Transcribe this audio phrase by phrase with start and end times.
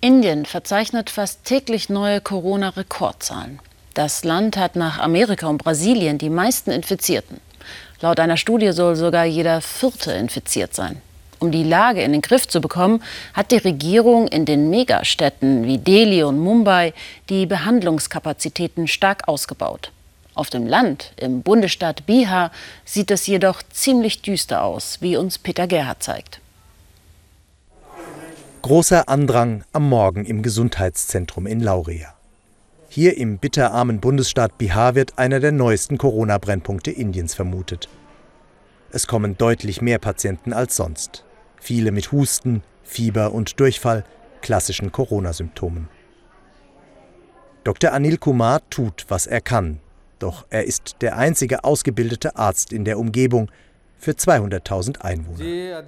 [0.00, 3.58] Indien verzeichnet fast täglich neue Corona-Rekordzahlen.
[3.94, 7.40] Das Land hat nach Amerika und Brasilien die meisten Infizierten.
[8.00, 11.02] Laut einer Studie soll sogar jeder Vierte infiziert sein.
[11.40, 13.02] Um die Lage in den Griff zu bekommen,
[13.34, 16.94] hat die Regierung in den Megastädten wie Delhi und Mumbai
[17.28, 19.90] die Behandlungskapazitäten stark ausgebaut.
[20.34, 22.52] Auf dem Land, im Bundesstaat Bihar,
[22.84, 26.38] sieht es jedoch ziemlich düster aus, wie uns Peter Gerhard zeigt.
[28.68, 32.14] Großer Andrang am Morgen im Gesundheitszentrum in Laurea.
[32.90, 37.88] Hier im bitterarmen Bundesstaat Bihar wird einer der neuesten Corona-Brennpunkte Indiens vermutet.
[38.90, 41.24] Es kommen deutlich mehr Patienten als sonst.
[41.58, 44.04] Viele mit Husten, Fieber und Durchfall,
[44.42, 45.88] klassischen Corona-Symptomen.
[47.64, 47.94] Dr.
[47.94, 49.80] Anil Kumar tut, was er kann.
[50.18, 53.50] Doch er ist der einzige ausgebildete Arzt in der Umgebung,
[53.98, 55.82] für 200.000 Einwohner.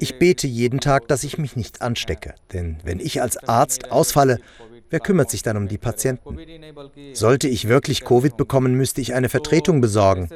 [0.00, 4.38] Ich bete jeden Tag, dass ich mich nicht anstecke, denn wenn ich als Arzt ausfalle,
[4.90, 6.38] wer kümmert sich dann um die Patienten?
[7.12, 10.28] Sollte ich wirklich Covid bekommen, müsste ich eine Vertretung besorgen.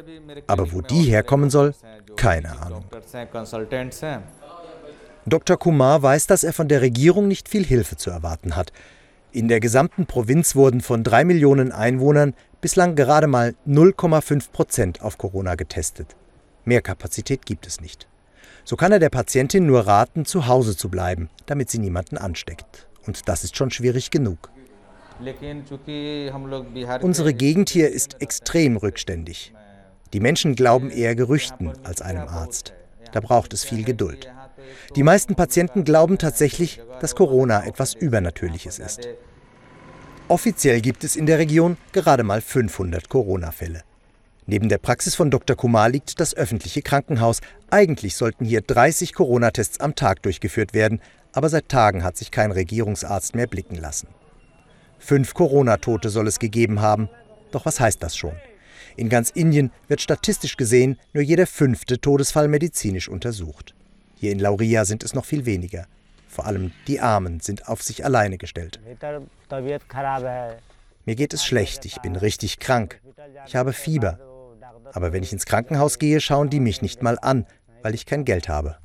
[0.47, 1.75] Aber wo die herkommen soll,
[2.17, 2.85] keine Ahnung.
[5.27, 5.57] Dr.
[5.59, 8.73] Kumar weiß, dass er von der Regierung nicht viel Hilfe zu erwarten hat.
[9.33, 15.19] In der gesamten Provinz wurden von drei Millionen Einwohnern bislang gerade mal 0,5 Prozent auf
[15.19, 16.17] Corona getestet.
[16.65, 18.09] Mehr Kapazität gibt es nicht.
[18.65, 22.89] So kann er der Patientin nur raten, zu Hause zu bleiben, damit sie niemanden ansteckt.
[23.07, 24.51] Und das ist schon schwierig genug.
[27.01, 29.53] Unsere Gegend hier ist extrem rückständig.
[30.13, 32.73] Die Menschen glauben eher Gerüchten als einem Arzt.
[33.13, 34.29] Da braucht es viel Geduld.
[34.97, 39.09] Die meisten Patienten glauben tatsächlich, dass Corona etwas Übernatürliches ist.
[40.29, 43.83] Offiziell gibt es in der Region gerade mal 500 Corona-Fälle.
[44.47, 45.57] Neben der Praxis von Dr.
[45.57, 47.41] Kumar liegt das öffentliche Krankenhaus.
[47.71, 51.01] Eigentlich sollten hier 30 Corona-Tests am Tag durchgeführt werden,
[51.33, 54.09] aber seit Tagen hat sich kein Regierungsarzt mehr blicken lassen.
[54.99, 57.09] Fünf Corona-Tote soll es gegeben haben.
[57.53, 58.35] Doch was heißt das schon?
[58.97, 63.75] In ganz Indien wird statistisch gesehen nur jeder fünfte Todesfall medizinisch untersucht.
[64.21, 65.87] Hier in Lauria sind es noch viel weniger.
[66.29, 68.79] Vor allem die Armen sind auf sich alleine gestellt.
[71.07, 73.01] Mir geht es schlecht, ich bin richtig krank.
[73.47, 74.19] Ich habe Fieber.
[74.93, 77.47] Aber wenn ich ins Krankenhaus gehe, schauen die mich nicht mal an,
[77.81, 78.77] weil ich kein Geld habe.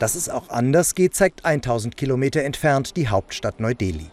[0.00, 4.10] Dass es auch anders geht, zeigt 1000 Kilometer entfernt die Hauptstadt Neu-Delhi.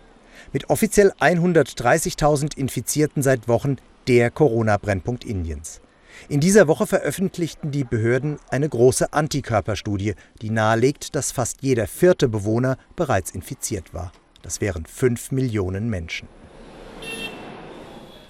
[0.54, 3.78] Mit offiziell 130.000 Infizierten seit Wochen
[4.08, 5.82] der Corona-Brennpunkt Indiens.
[6.30, 12.28] In dieser Woche veröffentlichten die Behörden eine große Antikörperstudie, die nahelegt, dass fast jeder vierte
[12.28, 14.12] Bewohner bereits infiziert war.
[14.42, 16.28] Das wären fünf Millionen Menschen.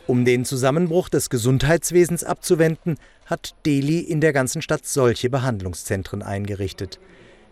[0.06, 7.00] Um den Zusammenbruch des Gesundheitswesens abzuwenden, hat Delhi in der ganzen Stadt solche Behandlungszentren eingerichtet.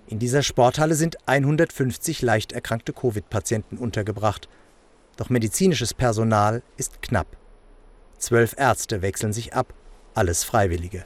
[0.08, 4.48] In dieser Sporthalle sind 150 leicht erkrankte Covid-Patienten untergebracht.
[5.18, 7.28] Doch medizinisches Personal ist knapp.
[8.18, 9.74] Zwölf Ärzte wechseln sich ab
[10.16, 11.06] alles Freiwillige.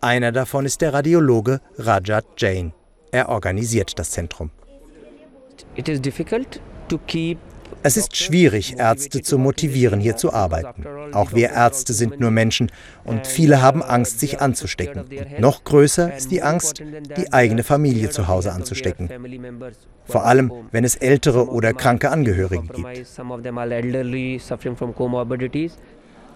[0.00, 2.72] Einer davon ist der Radiologe Rajat Jain.
[3.12, 4.50] Er organisiert das Zentrum.
[7.84, 10.84] Es ist schwierig, Ärzte zu motivieren, hier zu arbeiten.
[11.12, 12.70] Auch wir Ärzte sind nur Menschen
[13.04, 15.02] und viele haben Angst, sich anzustecken.
[15.02, 16.80] Und noch größer ist die Angst,
[17.16, 19.08] die eigene Familie zu Hause anzustecken.
[20.04, 23.16] Vor allem, wenn es ältere oder kranke Angehörige gibt.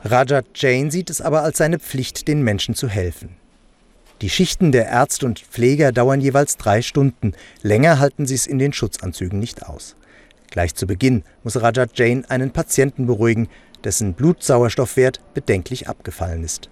[0.04, 3.36] Rajat Jain sieht es aber als seine Pflicht, den Menschen zu helfen.
[4.22, 7.32] Die Schichten der Ärzte und Pfleger dauern jeweils drei Stunden.
[7.62, 9.96] Länger halten sie es in den Schutzanzügen nicht aus.
[10.50, 13.48] Gleich zu Beginn muss Rajat Jain einen Patienten beruhigen,
[13.84, 16.70] dessen Blutsauerstoffwert bedenklich abgefallen ist.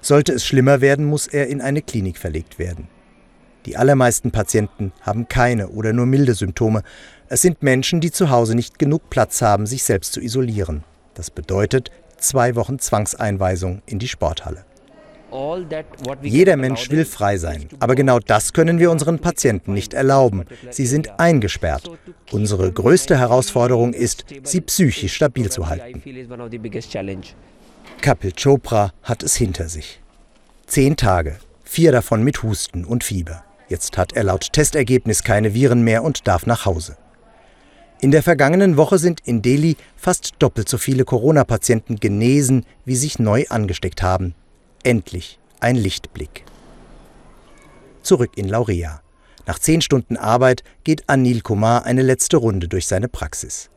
[0.00, 2.88] Sollte es schlimmer werden, muss er in eine Klinik verlegt werden.
[3.64, 6.82] Die allermeisten Patienten haben keine oder nur milde Symptome.
[7.28, 10.82] Es sind Menschen, die zu Hause nicht genug Platz haben, sich selbst zu isolieren.
[11.14, 11.90] Das bedeutet,
[12.22, 14.64] zwei Wochen Zwangseinweisung in die Sporthalle.
[16.20, 20.44] Jeder Mensch will frei sein, aber genau das können wir unseren Patienten nicht erlauben.
[20.70, 21.90] Sie sind eingesperrt.
[22.30, 26.02] Unsere größte Herausforderung ist, sie psychisch stabil zu halten.
[28.02, 30.02] Kapil Chopra hat es hinter sich.
[30.66, 33.44] Zehn Tage, vier davon mit Husten und Fieber.
[33.68, 36.96] Jetzt hat er laut Testergebnis keine Viren mehr und darf nach Hause.
[38.02, 43.20] In der vergangenen Woche sind in Delhi fast doppelt so viele Corona-Patienten genesen, wie sich
[43.20, 44.34] neu angesteckt haben.
[44.82, 46.44] Endlich ein Lichtblick.
[48.02, 49.02] Zurück in Laurea.
[49.46, 53.70] Nach zehn Stunden Arbeit geht Anil Kumar eine letzte Runde durch seine Praxis.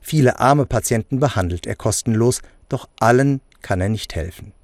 [0.00, 4.54] Viele arme Patienten behandelt er kostenlos, doch allen kann er nicht helfen.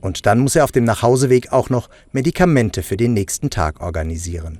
[0.00, 4.58] Und dann muss er auf dem Nachhauseweg auch noch Medikamente für den nächsten Tag organisieren.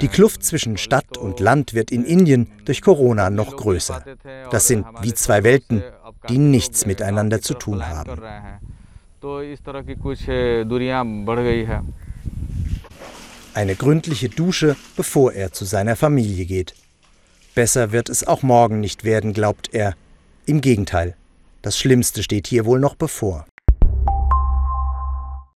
[0.00, 4.04] Die Kluft zwischen Stadt und Land wird in Indien durch Corona noch größer.
[4.50, 5.82] Das sind wie zwei Welten,
[6.28, 8.20] die nichts miteinander zu tun haben.
[13.54, 16.74] Eine gründliche Dusche, bevor er zu seiner Familie geht.
[17.54, 19.94] Besser wird es auch morgen nicht werden, glaubt er.
[20.44, 21.14] Im Gegenteil,
[21.62, 23.46] das Schlimmste steht hier wohl noch bevor.